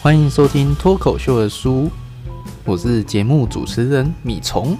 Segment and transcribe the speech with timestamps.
[0.00, 1.90] 欢迎收听脱口秀的书，
[2.64, 4.76] 我是节目主持人米虫。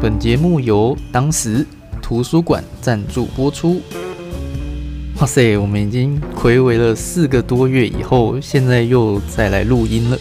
[0.00, 1.66] 本节目由当时
[2.02, 3.80] 图书馆赞助播出。
[5.18, 10.18] 哇塞，我们已经睽违了四个多月以后，现在又再来录音了。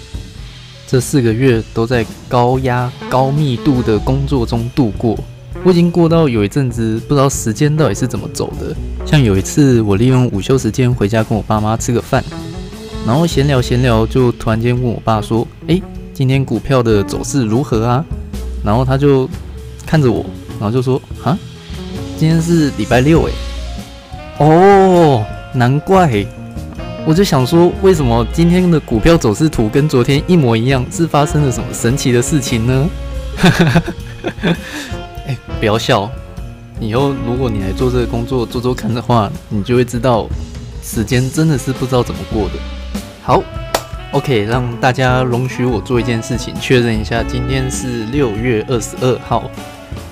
[0.87, 5.19] 这四个月都在高压、高密度的工作中度过，
[5.65, 8.73] 我已经过到有一阵子不知道时间到底是怎么走的。
[9.05, 12.23] 像有一次，我利用午休时间回家跟我爸妈吃个饭。
[13.07, 15.81] 然后闲聊闲聊，就突然间问我爸说：“诶，
[16.13, 18.03] 今天股票的走势如何啊？”
[18.65, 19.29] 然后他就
[19.85, 20.25] 看着我，
[20.59, 21.39] 然后就说：“啊，
[22.17, 23.31] 今天是礼拜六诶。”
[24.43, 26.25] 哦，难怪！
[27.05, 30.85] 我就想说，为什么今天的股票走势图跟昨天一模一样？
[30.91, 32.89] 是发生了什么神奇的事情呢？
[35.25, 36.11] 哎，不要笑！
[36.81, 40.27] 以后如果你来做这个工作做做看的话，你就会知道，
[40.83, 42.55] 时间真的是不知道怎么过的。
[43.27, 43.43] 好
[44.13, 49.51] ，OK，让大家容许我做一件事情，确认一下，今天是六月二十二号。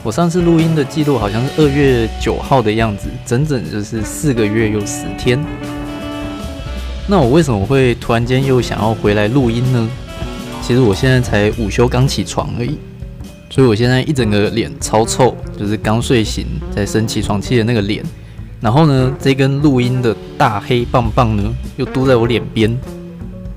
[0.04, 5.42] 我上次录音的记录好像是二月九号的样子，整整就是四个月又十天。
[7.08, 9.90] 那我为什么会突然间又想要回来录音呢？
[10.62, 12.78] 其实我现在才午休刚起床而已，
[13.50, 18.04] 所以我现在一整个脸超臭，就是刚睡醒在生起床气的那个脸。
[18.60, 21.44] 然后呢，这根录音的大黑棒棒呢，
[21.78, 22.78] 又嘟在我脸边。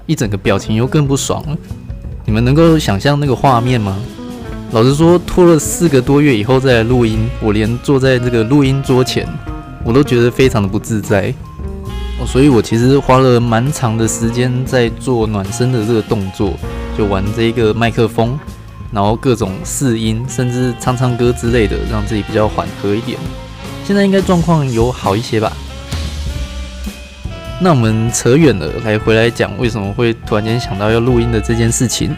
[0.08, 1.56] 一整个表情又更不爽了，
[2.24, 3.98] 你们能够想象那个画面吗？
[4.72, 9.28] 老实说，拖了四个多月以后再来录音，我连坐在这个录音桌前，
[9.84, 11.32] 我都觉得非常的不自在。
[12.26, 16.54] 所以我其实花了蛮长的时间在做暖身的这个动作，
[16.96, 18.38] 就玩这个麦克风，
[18.90, 23.18] 然后各种试音，甚至唱唱歌之类的，让自己比较缓和一点。
[23.84, 25.52] 现在应该状况有好一些吧？
[27.60, 32.14] 那我们扯远了，来回来讲为什么会突然间想到要录音的这件事情。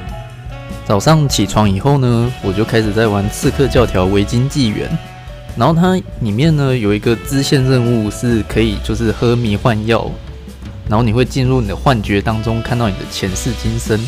[0.84, 4.86] 早上起床以后呢，我就开始在玩《刺客教条：维京纪元》，
[5.56, 10.10] 然后它里面呢有一个支线任务是可以就是喝迷幻药，
[10.90, 13.98] 然后你会进入你的幻觉当中，看到你的前世今生。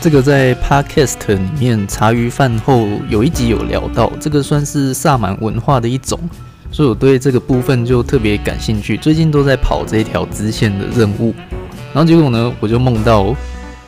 [0.00, 6.18] 这个在 Podcast 里面茶余饭后有一集有聊到，这个算是萨满文化的一种。
[6.70, 11.34] 所以我对这个部分就特别感兴趣，最近都在跑这一条支线的任务，
[11.94, 13.34] 然后结果呢，我就梦到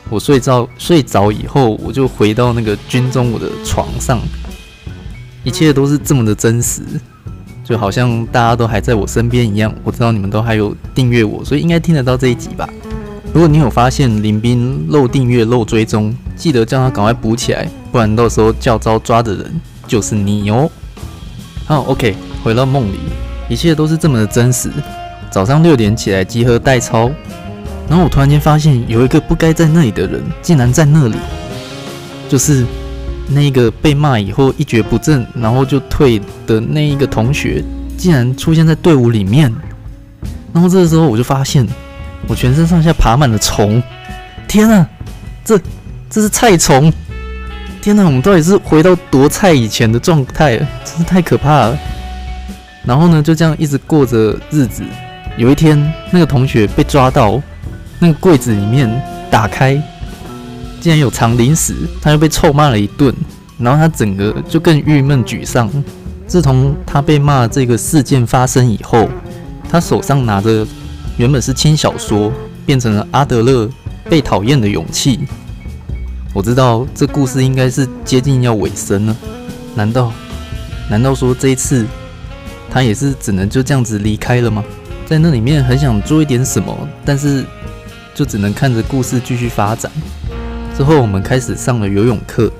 [0.09, 4.19] 我睡着睡着以后，我就回到那个军中我的床上，
[5.43, 6.81] 一切都是这么的真实，
[7.63, 9.71] 就好像大家都还在我身边一样。
[9.83, 12.67] 我知道你们都还有订阅我，所以应该听得到这一集吧？
[13.31, 20.67] 如果你有发现林斌漏订阅漏追踪，记得叫他赶快补起来，不然到时候教招抓的人就是你哦。
[21.67, 22.15] 好，OK。
[22.43, 22.99] 回到梦里，
[23.47, 24.71] 一切都是这么的真实。
[25.29, 27.11] 早上六点起来集合代操，
[27.87, 31.15] 然后我突然间发现有一个不该在那里的人，竟然在那里，
[32.27, 32.65] 就是
[33.27, 37.63] 那个被骂以后一蹶不振，然后就退的那一个同学，
[37.97, 39.53] 竟然出现在队伍里面。
[40.51, 41.67] 然后这个时候我就发现，
[42.27, 43.81] 我全身上下爬满了虫。
[44.47, 44.87] 天啊，
[45.45, 45.59] 这
[46.09, 46.91] 这是菜虫！
[47.81, 50.67] 天哪，我们到底是回到多菜以前的状态了？
[50.83, 51.79] 真是太可怕了。
[52.85, 54.83] 然后呢，就这样一直过着日子。
[55.37, 57.41] 有一天，那个同学被抓到，
[57.99, 58.89] 那个柜子里面
[59.29, 59.73] 打开，
[60.81, 63.13] 竟然有藏零食，他又被臭骂了一顿。
[63.57, 65.69] 然后他整个就更郁闷沮丧。
[66.25, 69.09] 自从他被骂这个事件发生以后，
[69.69, 70.65] 他手上拿着
[71.17, 72.31] 原本是轻小说，
[72.65, 73.69] 变成了阿德勒
[74.09, 75.19] 被讨厌的勇气。
[76.33, 79.15] 我知道这故事应该是接近要尾声了。
[79.75, 80.11] 难道，
[80.89, 81.85] 难道说这一次？
[82.71, 84.63] 他也是只能就这样子离开了吗？
[85.05, 87.43] 在那里面很想做一点什么，但是
[88.13, 89.91] 就只能看着故事继续发展。
[90.77, 92.51] 之后我们开始上了游泳课，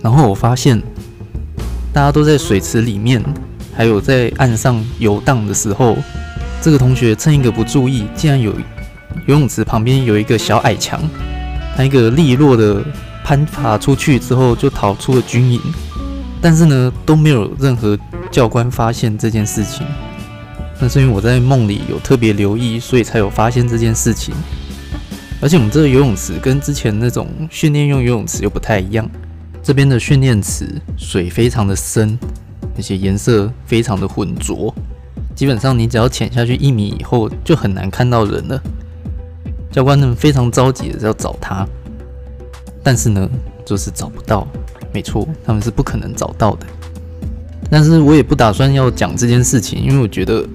[0.00, 0.80] 然后我发现
[1.92, 3.22] 大家都在水池里面，
[3.74, 5.96] 还有在岸上游荡的时候，
[6.62, 8.52] 这个同学趁一个不注意，竟然有
[9.26, 11.02] 游泳池旁边有一个小矮墙，
[11.76, 12.82] 他一个利落的
[13.24, 15.60] 攀爬出去之后就逃出了军营，
[16.40, 17.98] 但是呢都没有任何。
[18.30, 19.86] 教官发现这件事情，
[20.80, 24.34] 那是因为我在梦里有特别留意，所以才有发现这件事情。
[25.40, 29.08] 而且我们这个游泳池跟之前那种训练用游泳池又不太一样，
[29.62, 30.66] 这边的训练池
[30.96, 32.18] 水非常的深，
[32.76, 34.74] 而且颜色非常的浑浊，
[35.34, 38.60] 基本上你只要潜下去一米以后就很难看到人了。
[39.70, 41.66] 教官们非常着急的要找他，
[42.82, 43.28] 但是呢，
[43.64, 44.46] 就是找不到。
[44.92, 46.66] 没错，他们是不可能找到的。
[47.70, 50.46] 但是我也不打算要讲这件事情，因为我觉得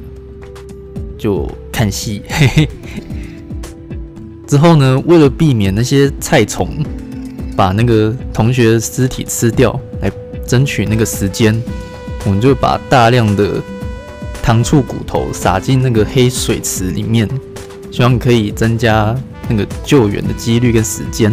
[1.18, 2.70] 就看戏，嘿嘿。
[4.48, 6.84] 之后呢，为了避免那些菜虫
[7.56, 10.12] 把那个同学的尸体吃掉，来
[10.46, 11.60] 争取那个时间，
[12.26, 13.62] 我们就把大量的
[14.42, 17.28] 糖醋骨头撒进那个黑水池里面，
[17.92, 19.16] 希望可以增加
[19.48, 21.32] 那个救援的几率跟时间。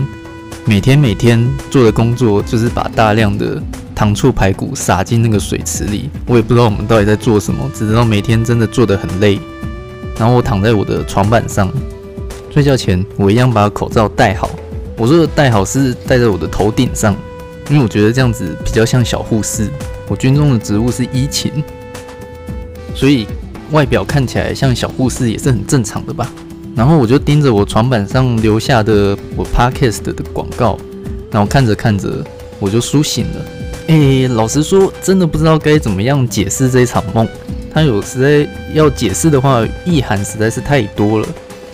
[0.65, 3.61] 每天每天做的工作就是把大量的
[3.95, 6.09] 糖醋排骨撒进那个水池里。
[6.27, 9.39] 我也不知道我们到底在做什么，只知道每天真的做得很累。
[10.19, 11.71] 然后我躺在我的床板上，
[12.51, 14.51] 睡觉前我一样把口罩戴好。
[14.97, 17.17] 我说的戴好是戴在我的头顶上，
[17.71, 19.69] 因为我觉得这样子比较像小护士。
[20.09, 21.51] 我军中的职务是医勤，
[22.95, 23.27] 所以
[23.71, 26.31] 外表看起来像小护士也是很正常的吧。
[26.77, 30.77] 然后我就盯着我床板上留下的我 podcast 的广告，
[31.31, 32.25] 然后看着看着
[32.59, 33.45] 我就苏醒了。
[33.91, 37.27] 诶，老实说，真的不知道该怎么样解释这场梦。
[37.75, 41.27] 它有实在要解释的话，意涵实在是太多了。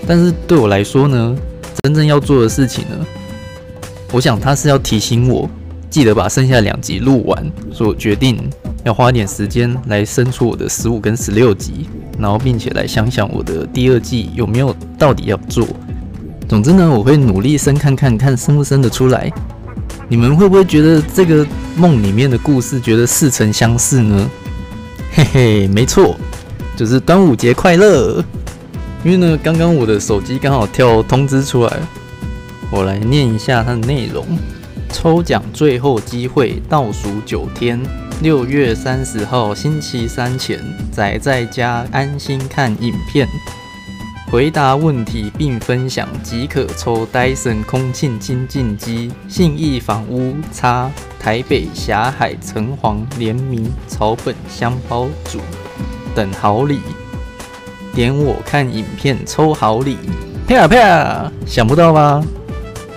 [0.06, 1.36] 但是对我来说呢，
[1.82, 3.06] 真正要做的事情呢，
[4.12, 5.46] 我想它是要提醒我，
[5.90, 7.52] 记得把剩下两集录完。
[7.70, 8.38] 所以我决定
[8.82, 11.86] 要花点时间来生出我的十五跟十六集。
[12.18, 15.68] 然后，并且来想想我的第二季有没有到底要做。
[16.48, 19.30] 总之呢，我会努力生看看看生不生得出来。
[20.08, 21.44] 你们会不会觉得这个
[21.76, 24.30] 梦里面的故事觉得似曾相识呢？
[25.12, 26.16] 嘿嘿，没错，
[26.76, 28.24] 就是端午节快乐。
[29.04, 31.76] 因为呢，刚刚我的手机刚好跳通知出来，
[32.70, 34.24] 我来念一下它的内容：
[34.92, 37.80] 抽奖最后机会，倒数九天。
[38.22, 40.58] 六月三十号星期三前，
[40.90, 43.28] 宅在家安心看影片，
[44.28, 55.38] 回答问题并分享即可抽戴森空气清净机、信义房屋叉台北霞海城隍联名草本香包组
[56.12, 56.80] 等好礼。
[57.94, 59.96] 点我看影片抽好礼，
[60.48, 61.30] 啪啪！
[61.46, 62.20] 想不到吧？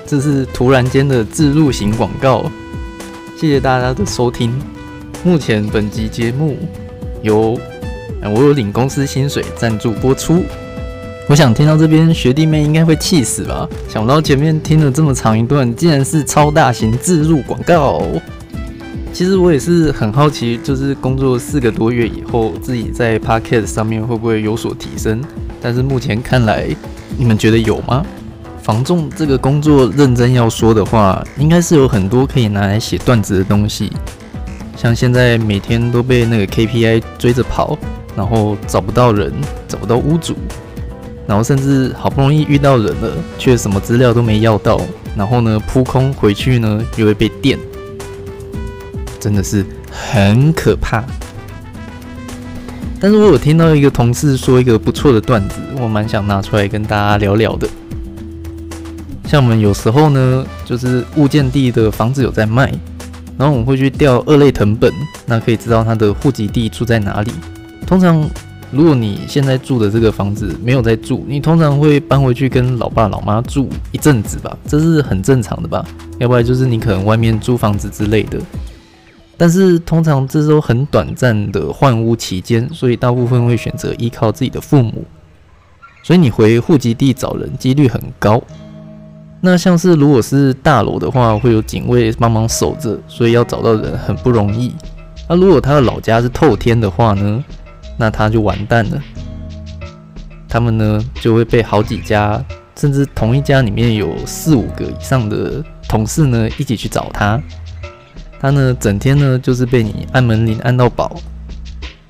[0.07, 2.51] 这是突然间的置入型广告。
[3.37, 4.51] 谢谢大家的收听。
[5.23, 6.57] 目前本集节目
[7.21, 7.57] 由
[8.23, 10.43] 我有领公司薪水赞助播出。
[11.29, 13.69] 我想听到这边学弟妹应该会气死吧？
[13.87, 18.01] 想不到前面听了这么长一段，竟然是超大型自入广告。
[19.13, 25.21] 其实我也是很好奇，就是工作四个多月以后，自己在 Podcast 上面会不会有所提升？
[25.61, 26.65] 但是目前看来，
[27.15, 28.03] 你们觉得有吗？
[28.63, 33.91] 防重这个工作认真要说的话，应该是有很多可以拿来写段子的东西。
[34.75, 37.77] 像现在每天都被那个 KPI 追着跑，
[38.15, 39.31] 然后找不到人，
[39.67, 40.33] 找不到屋主，
[41.29, 44.81] 然后甚至好不容易遇到人了，却什么资料都没要到，
[45.15, 47.55] 然后呢扑空回去呢又会被电，
[49.19, 51.03] 真的是很可怕。
[52.99, 57.69] 但是我有听到一个同事说一个不错的段子，我蛮想拿出来跟大家聊聊的。
[59.25, 62.73] 像我们有时候呢，就是物件地的房子有在卖。
[63.37, 64.91] 然后我们会去调二类藤本，
[65.27, 67.31] 那可以知道他的户籍地住在哪里。
[67.87, 68.27] 通常，
[68.71, 75.83] 如果你现在住的这个房子没有在住，你通常会搬回去跟老爸老妈住一阵子吧，这是很正常的吧？
[76.19, 78.39] 要不然就是你可能外面租房子之类的。
[79.37, 85.05] 但是通常这都很短暂的换屋期间，所以大部分会选择依靠自己的父母。
[86.03, 88.41] 所以你回户籍地找人几率很高。
[89.41, 94.75] 那像是如果是大楼的话，会有警卫帮忙守着，所以要找到人很不容易。
[95.29, 97.43] 那如果他的老家是透天的话呢，
[97.99, 98.99] 那他就完蛋了。
[100.47, 102.43] 他们呢就会被好几家，
[102.75, 107.39] 甚至同一家里面有四五个以上的同事呢一起去找他。
[108.39, 111.19] 他呢整天呢就是被你按门铃按到饱，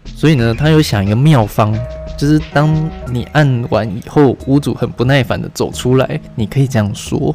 [0.06, 1.78] 所以呢他有想一个妙方。
[2.18, 2.70] 就是当
[3.10, 7.34] 你按完以后，屋主很不耐烦的走出来，你可以这样说：“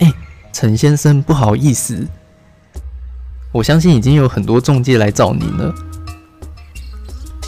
[0.00, 0.12] 哎，
[0.52, 2.06] 陈先生，不好意思，
[3.50, 5.74] 我相信已经有很多中介来找您了，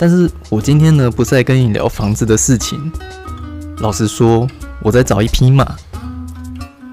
[0.00, 2.90] 但是我今天呢不是在跟你聊房子的事情，
[3.80, 4.48] 老实说，
[4.82, 5.76] 我在找一匹马。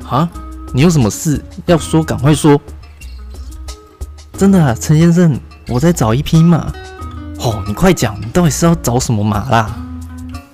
[0.09, 0.29] 啊，
[0.73, 2.59] 你有什么事要说，赶快说。
[4.37, 6.67] 真的啊，陈先生，我在找一匹马。”
[7.39, 9.73] 哦，你快讲，你到底是要找什么马啦？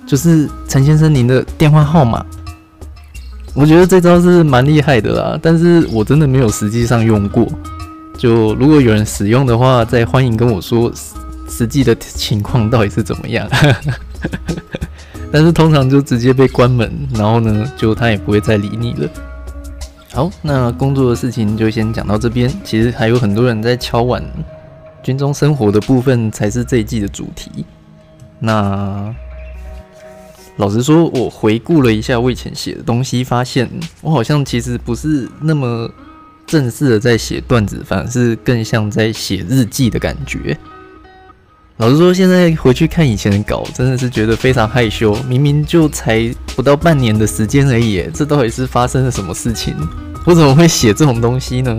[0.06, 2.24] 就是陈先生您的电话号码。
[3.52, 7.48] 我觉得这招是蛮厉害的啦，但是我真的没有实际上用过。
[8.16, 10.92] 就如果有人使用的话，再欢迎跟我说
[11.48, 13.48] 实际的情况到底是怎么样。
[15.32, 19.08] 但是通常就直接被关门，然后呢，就他也不会再理你了。
[20.12, 22.48] 好，那工作的事情就先讲到这边。
[22.62, 24.22] 其实还有很多人在敲碗。
[25.02, 27.66] 军中生活的部分才是这一季的主题。
[28.38, 29.14] 那
[30.56, 33.68] 老实说，我回顾了一下我以前写的东西，发现
[34.00, 35.90] 我好像其实不是那么
[36.46, 40.56] 正式的在写段子，反而是更像在写日记的感觉。
[41.78, 45.12] 老实说，现在回去看以前的稿，真的是觉得非常害羞。
[45.28, 49.74] 明明就才不到半年的时间而已，这到底是发生了什么事情？
[50.24, 51.76] 我怎么会写这种东西呢？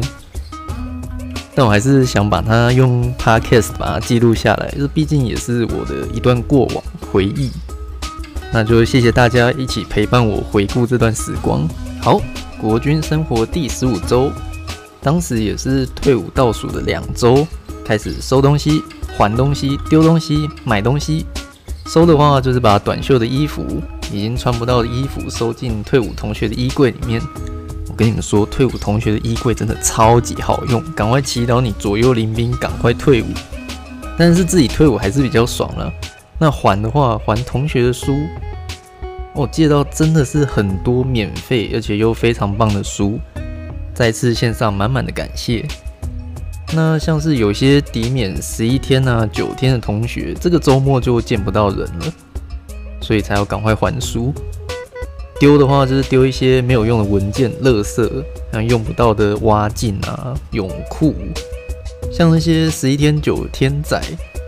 [1.55, 7.49] 但我还是想把它用 podcast 把它记录下来，这毕竟也是我的一段过往回忆。
[8.51, 11.65] 那就谢谢大家一起陪伴我回顾这段时光。
[12.01, 12.21] 好，
[12.59, 14.29] 国军生活第十五周，
[15.01, 17.47] 当时也是退伍倒数的两周，
[17.85, 18.83] 开始收东西。
[19.17, 21.25] 还东西、丢东西、买东西，
[21.87, 23.65] 收的话就是把短袖的衣服、
[24.11, 27.21] 已经穿不到的衣服收进退伍同学的衣柜里面。
[27.87, 33.27] 我跟你们说，退伍同学的衣柜真的超级好用，赶快祈祷你左右邻兵赶快退伍。
[34.17, 35.91] 但是自己退伍还是比较爽了。
[36.37, 38.17] 那还的话，还同学的书，
[39.33, 43.17] 我借到真的是很多免费而且又非常棒的书，
[43.93, 45.65] 再次献上满满的感谢。
[46.75, 52.13] 那像是有些抵免十一天啊、九天的同学，这个周末就见不到人了，
[53.01, 54.33] 所以才要赶快还书。
[55.39, 58.09] 丢的话就是丢一些没有用的文件、垃圾，
[58.51, 61.15] 像用不到的蛙镜啊、泳裤，
[62.11, 64.01] 像那些十一天、九天仔，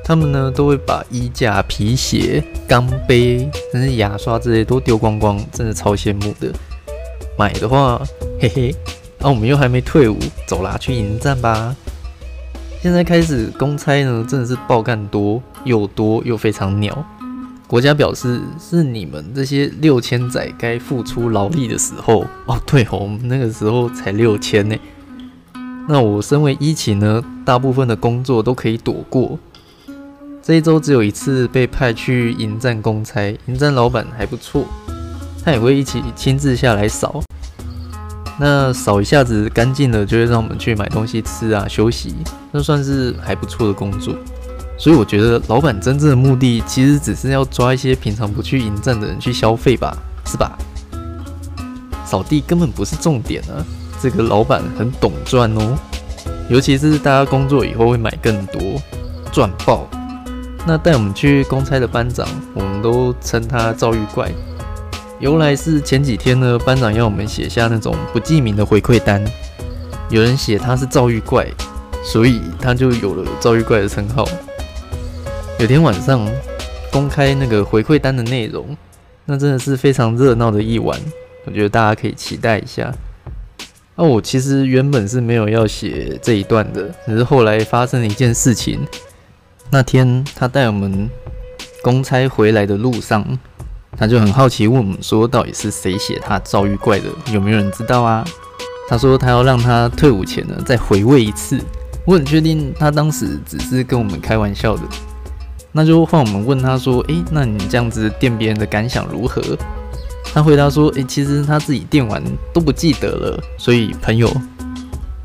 [0.03, 6.51] 他们呢都会把衣架、皮鞋、钢杯，甚至牙刷这些都丢光光，真的超羡慕的。
[7.38, 8.01] 买的话，
[8.39, 8.75] 嘿嘿，
[9.19, 11.74] 啊我们又还没退伍，走啦，去迎战吧。
[12.79, 17.05] 现在开始公差呢，真的是爆干多，又多又非常鸟。
[17.65, 22.57] 国家表示是你们这些六千仔该付出劳力的时候哦。
[22.65, 24.75] 对哦，我们那个时候才六千呢。
[25.89, 29.38] 那我身为一期呢，大部分的工作都可以躲过。
[30.41, 34.63] 这一周只有一次被派去营站公差，营站老板还不错，
[35.43, 37.22] 他也会一起亲自下来扫。
[38.39, 42.15] 那扫一下子干净了，就会让我们去买东西吃啊，休息，
[42.51, 44.13] 那算是还不错的工作。
[44.77, 50.56] 所以我觉得老板真正的目的，其实只是要抓一些平常不去营站的人去消费吧，是吧？
[52.06, 53.65] 扫地根本不是重点啊，
[54.00, 55.75] 这个老板很懂赚哦，
[56.48, 58.62] 尤其是大家工作以后会买更多，
[59.32, 59.88] 赚爆。
[60.65, 64.32] 那带我们去公差的班长，我们都称他遭遇怪。
[65.19, 69.24] 由来是前几天呢，班长要我们写下那种不记名的回馈单，
[70.12, 71.47] 有人写他是躁郁怪，
[72.03, 74.24] 所以他就有了躁郁怪的称号。
[75.59, 76.24] 有天晚上
[76.91, 78.77] 公开那个回馈单的内容，
[79.25, 80.95] 那真的是非常热闹的一晚，
[81.45, 82.93] 我觉得大家可以期待一下。
[83.95, 88.79] 那我其实原本是没有要写这一段的，只是后来发生了一件事情。
[89.71, 91.09] 那天他带我们
[91.81, 93.25] 公差回来的路上。
[93.97, 97.05] 他就很好奇问我们说，到底是谁写他遭遇怪的？
[97.31, 98.23] 有没有人知道啊？
[98.87, 101.59] 他说他要让他退伍前呢再回味一次。
[102.05, 104.83] 我很确定他当时只是跟我们开玩笑的。
[105.73, 109.41] 那就换我们问他说，诶，那你这样子电别人的感想如何？
[110.33, 112.23] 他回答说，诶，其实他自己电完
[112.53, 113.43] 都不记得了。
[113.57, 114.31] 所以朋友，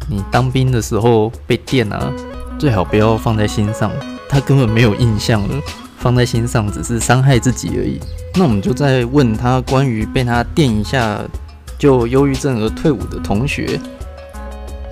[0.09, 2.13] 你当兵的时候被电啊，
[2.59, 3.91] 最好不要放在心上。
[4.29, 5.55] 他根本没有印象了，
[6.03, 8.01] 放在心上只是伤害自己而已。
[8.35, 11.21] 那我们就再问他关于被他电一下
[11.79, 13.81] 就忧郁症而退伍的同学，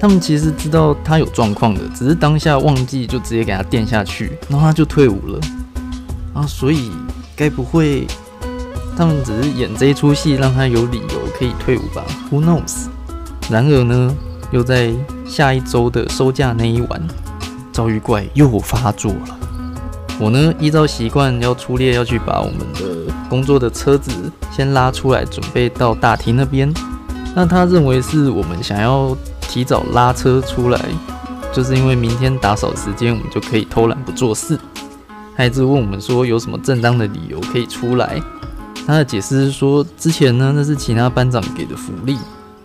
[0.01, 5.41] 他们其实知道他有状况的，只是当下忘记就直接给他电下去，然后他就退伍了
[6.33, 6.47] 啊。
[6.47, 6.91] 所以
[7.35, 8.07] 该不会
[8.97, 12.87] 他们只是演这一出戏，让他有理由可以退伍吧？Who knows？
[13.51, 14.15] 然而呢，
[14.53, 14.93] 又在
[15.27, 17.03] 下一周的收假那一晚，
[17.73, 19.39] 遭遇怪又发作了。
[20.21, 24.11] 我呢，依照习惯要出列，要去把我们的工作的车子
[24.53, 26.71] 先拉出来，准备到大厅那边。
[27.35, 30.79] 那他认为是我们想要提早拉车出来，
[31.55, 34.59] 就是因为明天打扫时间，我们就可以偷懒不做事。
[35.35, 38.21] 他一直问我们说有什么正当的理由可以出来。
[38.87, 42.19] 他的解释是说，之前呢，那是其他班长给的福利，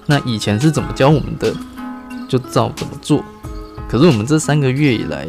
[0.08, 1.54] 那以前是怎么教我们的，
[2.28, 3.24] 就照怎么做。
[3.88, 5.26] 可是我们这三个月以来，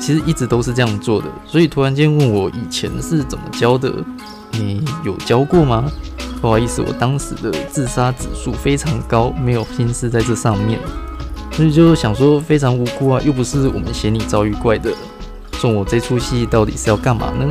[0.00, 3.92] 其实一直都是这样做的，所以突然间问我以前是怎么教的，
[4.52, 5.84] 你有教过吗？
[6.40, 10.78] 不好意思，我当时的自杀指数非常高，没有心思在这上面，
[11.52, 14.90] 所以就想说非常无辜啊，又不是我们嫌你遭遇怪的，
[15.52, 17.50] 送我这出戏到底是要干嘛呢？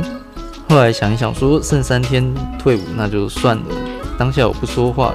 [0.68, 3.64] 后来想一想说剩三天退伍，那就算了，
[4.16, 5.12] 当下我不说话，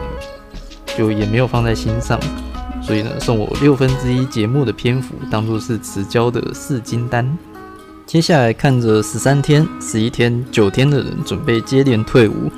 [0.97, 2.19] 就也没有放在心上。
[2.89, 7.37] 所以呢，送我六分之一节目的篇幅，当做是迟交的四金单。
[8.07, 12.51] 接下来看着十三天、十一天、九天的人准备接连退伍，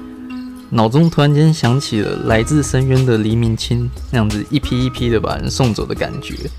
[0.70, 6.50] 脑中突然间想起了来自深渊的黎明清那样子一批一批的把人送走的感觉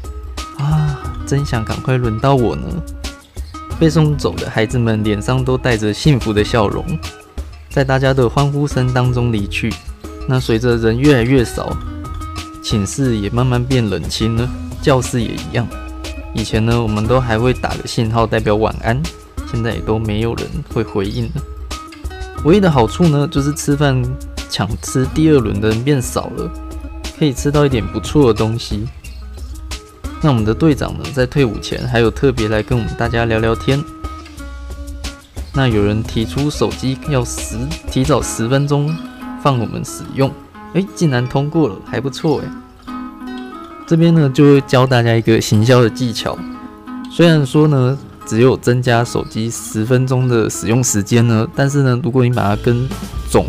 [0.59, 0.99] 啊！
[1.27, 2.67] 真想赶快轮到我呢。
[3.81, 6.85] 被送走的孩子们脸上都带着幸福的笑容，
[7.71, 9.73] 在大家的欢呼声当中离去。
[10.29, 11.75] 那随着人越来越少，
[12.63, 14.49] 寝室也慢慢变冷清了，
[14.81, 15.67] 教室也一样。
[16.33, 19.03] 以前呢，我们都还会打个信号代表晚安，
[19.51, 21.43] 现在也都没有人会回应了。
[22.45, 24.01] 唯一的好处呢，就是吃饭
[24.49, 26.51] 抢吃第二轮的人变少了，
[27.19, 28.89] 可以吃到一点不错的东西。
[30.23, 33.83] 那我们的队长呢，在退伍前还有特别来跟我们大家聊聊天。
[35.53, 37.57] 那有人提出手机要十
[37.91, 38.97] 提早十分钟
[39.43, 40.33] 放我们使用，
[40.75, 42.49] 诶，竟然通过了，还不错诶。
[43.87, 46.39] 这边呢就会教大家一个行销的技巧，
[47.11, 52.89] 虽然说呢只有增加手机十分钟的使用时间呢，但是呢如果你把它跟
[53.31, 53.47] 总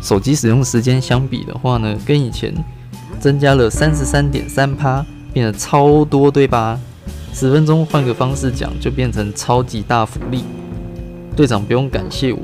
[0.00, 2.54] 手机使用时间相比的话呢，跟以前
[3.18, 5.04] 增加了三十三点三趴。
[5.32, 6.78] 变得超多，对吧？
[7.32, 10.44] 十分钟换个方式讲，就变成超级大福利。
[11.34, 12.38] 队长不用感谢我，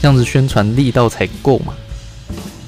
[0.00, 1.74] 这样子宣传力道才够嘛。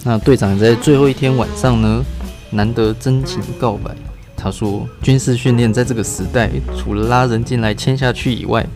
[0.05, 2.05] 那队长在最后一天晚上呢，
[2.51, 3.91] 难得真情告白。
[4.37, 8.67] 他说，军事训练在这个时代，除了拉人进来签下去以外，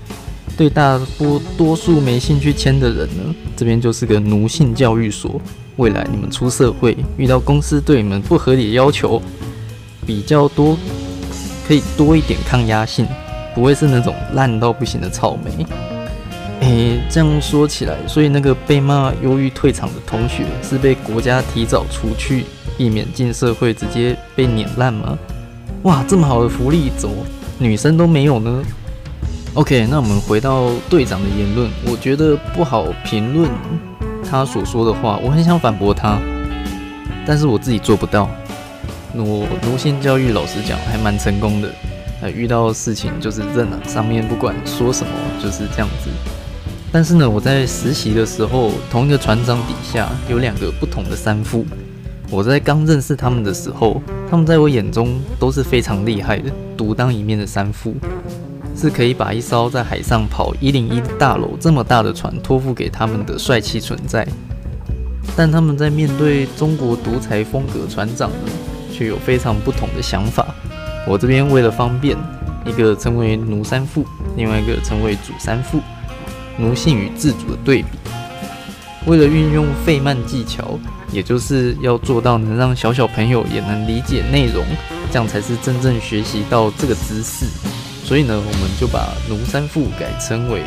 [0.57, 5.41] 对大多多数没兴趣签的人呢，这边就是个奴性教育所。
[5.77, 9.21] 未来你们出社会，遇到公司对你们不合理的要求。
[10.07, 10.79] 比较多，
[11.67, 13.05] 可以多一点抗压性，
[13.53, 15.67] 不会是那种烂到不行的草莓。
[16.61, 22.45] 诶、这样说起来，所以那个被骂忧郁退场的同学是被国家提早除去，
[22.77, 25.17] 避免进社会直接被碾烂吗？
[25.83, 27.15] 哇，这么好的福利，怎么
[27.59, 28.63] 女生都没有呢
[29.55, 33.49] ？OK，那我们回到队长的言论，我觉得不好评论
[34.29, 36.19] 他所说的话，我很想反驳他，
[37.27, 38.29] 但是我自己做不到。
[39.15, 41.71] 我奴性教育，老实讲还蛮成功的。
[42.35, 46.11] 遇到事情就是认了，上面不管说什么就是这样子。
[46.97, 51.63] 但是呢，我在实习的时候，同一个船长底下有两个不同的三副。
[52.31, 57.95] 我在刚认识他们的时候，他们在我眼中都是非常厉害的，独当一面的三副，
[58.75, 64.27] 是可以把一艘在海上跑一零一大楼这么大的船托付给他们的帅气存在。
[65.37, 68.51] 但他们在面对中国独裁风格船长呢，
[68.91, 70.47] 却有非常不同的想法。
[71.07, 72.17] 我这边为了方便，
[72.65, 74.03] 一个称为奴三副，
[74.35, 75.79] 另外一个称为主三副，
[76.59, 77.89] 奴性与自主的对比。
[79.07, 80.79] 为了运用费曼技巧，
[81.13, 84.65] 也就是要做到能让小小朋友也能理解内容，
[85.13, 87.47] 这样才是真正学习到这个知识。
[88.05, 90.63] 所以呢，我们就把奴三副改称为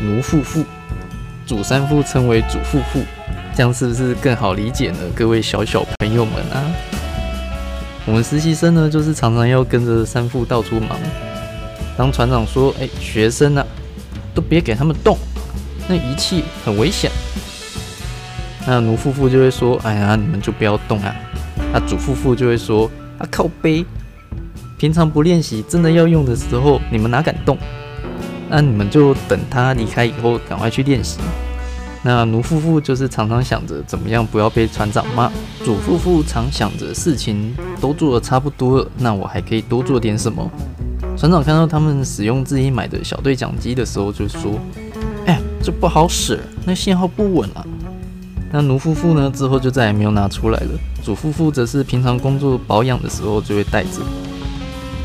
[0.00, 0.64] 奴副副，
[1.46, 3.02] 主三副称为主副副，
[3.54, 4.98] 这样是不是更好理解呢？
[5.14, 6.64] 各位小小朋友们啊！
[8.04, 10.98] 我们实习生呢，就是常常要跟着三副到处忙。
[11.96, 13.64] 当船长说：“哎，学生啊，
[14.34, 15.18] 都别给他们动，
[15.88, 17.10] 那仪器很危险。”
[18.66, 21.14] 那奴夫妇就会说：“哎呀，你们就不要动啊。”
[21.72, 23.84] 那主夫妇就会说：“啊，靠背，
[24.78, 27.58] 平常不练习，真的要用的时候，你们哪敢动？
[28.48, 31.18] 那你们就等他离开以后，赶快去练习。”
[32.04, 35.30] 那奴夫妇就是常常想着怎么样不要被船长骂，
[35.64, 40.50] 主夫妇常想着事情都做得差不多了，那我还可以多做点什么？
[41.22, 44.58] 船长看到他们使用自己买的小对讲机的时候，就说
[45.24, 47.64] ：“哎，这不好使，那信号不稳啊。”
[48.50, 50.70] 那奴夫妇呢，之后就再也没有拿出来了。
[51.00, 54.00] 主夫妇则是平常工作保养的时候就会带着，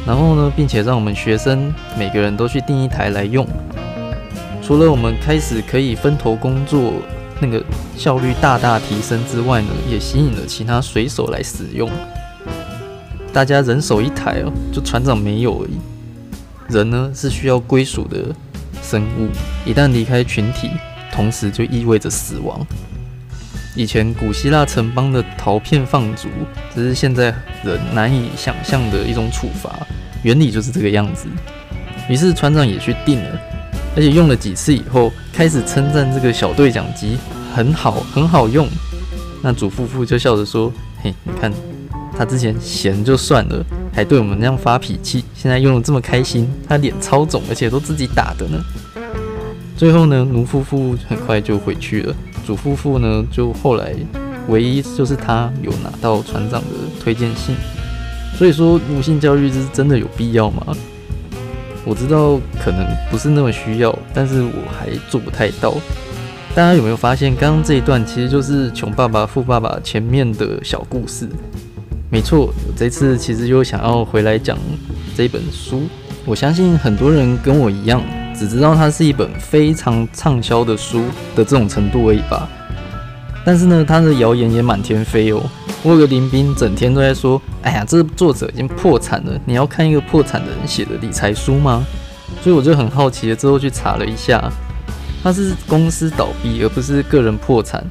[0.08, 3.48] 然后呢，并且让我们学生每个人都去订一台来用。
[4.64, 6.94] 除了我们开始可以分头工作，
[7.40, 7.64] 那个
[7.96, 11.88] 效率大大提升之外呢，也吸引了其他水手来使用。
[13.32, 15.78] 大家人手一台哦，就船长没有而已。
[16.70, 18.36] 人呢是需要归属的
[18.82, 19.30] 生物，
[19.66, 20.70] 一旦离开群体，
[21.12, 22.66] 同时就意味着死亡。
[23.76, 26.28] 以前古希腊城邦的陶片放逐，
[26.76, 29.72] 这是现在人难以想象的一种处罚，
[30.24, 31.28] 原理就是这个样子。
[32.10, 33.40] 于是船长也去定了。
[33.96, 37.18] 而且用了几次以后，开始称赞这个小对讲机
[37.56, 38.68] 很好，很好用。
[39.42, 41.52] 那主夫妇就笑着说：“嘿，你看，
[42.16, 43.66] 他之前闲就算了，
[43.98, 48.64] 还对我们那样发脾气，现在用得这么开心，他脸超肿，而且都自己打的呢。”
[49.76, 53.96] 最后呢，奴夫妇很快就回去了，主夫妇呢，就后来
[54.50, 56.68] 唯一就是他有拿到船长的
[57.04, 57.56] 推荐信。
[58.38, 60.78] 所以说，奴性教育是真的有必要吗？
[61.84, 65.74] 我知道可能不是那么需要，但是我还做不太到。
[66.54, 71.28] 大家有没有发现，刚刚这一段其实就是《穷爸爸富爸爸》前面的小故事？
[72.10, 74.58] 没错，我这次其实又想要回来讲
[75.16, 75.84] 这本书。
[76.26, 78.02] 我相信很多人跟我一样，
[78.34, 81.04] 只知道它是一本非常畅销的书
[81.36, 82.48] 的这种程度而已吧。
[83.46, 85.42] 但是呢，它的谣言也满天飞哦。
[85.84, 91.86] 我有个邻兵整天都在说：“哎呀，这作者已经破产了，你要看一个破产的人写的理财书吗？”
[92.42, 94.50] 所以我就很好奇了，之后去查了一下，
[95.22, 97.86] 他是公司倒闭，而不是个人破产。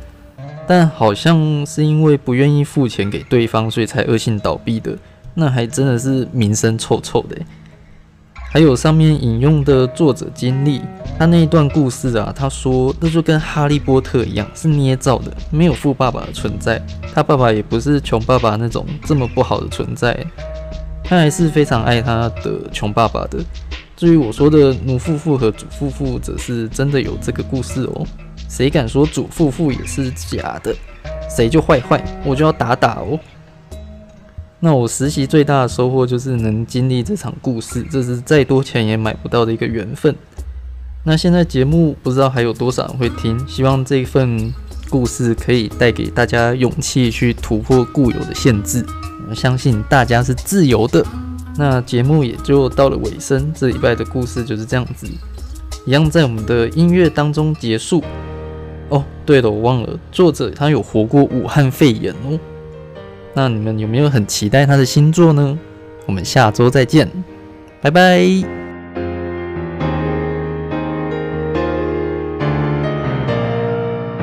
[0.66, 4.96] 但好像是因为不愿意付钱给对方，所以才恶性倒闭的。
[5.34, 7.36] 那还真的是名声臭臭的。
[8.48, 10.80] 还有上面引用的作者经历，
[11.18, 16.80] 他那一段故事啊，他说那就跟哈利波特一样，是捏造的，没有富爸爸的存在，
[17.12, 20.16] 他爸爸也不是穷爸爸那种这么不好的存在，
[21.04, 23.44] 他还是非常爱他的穷爸爸的。
[23.94, 28.06] 至于我说的奴夫妇和主夫妇，则是真的有这个故事哦。
[28.48, 30.74] 谁敢说主妇妇也是假的，
[31.28, 33.18] 谁就坏坏，我就要打打哦。
[34.58, 40.14] 那我实习最大的收获就是能经历这场故事，这是再多钱也买不到的一个缘分。
[41.04, 44.52] 那现在节目不知道还有多少人会听，希望这份
[44.88, 48.84] 故事可以带给大家勇气去突破固有的限制。
[49.28, 51.04] 我相信大家是自由的。
[51.58, 55.06] 那节目也就到了尾声，这礼拜的故事就是这样子，
[55.84, 58.02] 一样在我们的音乐当中结束。
[58.88, 62.38] 哦，对了，我忘了，作者他有活过武汉肺炎哦。
[63.34, 65.58] 那你们有没有很期待他的新作呢？
[66.06, 67.10] 我们下周再见，
[67.82, 68.55] 拜拜。